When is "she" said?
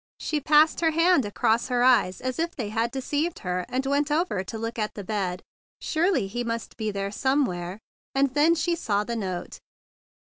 0.19-0.41, 8.55-8.75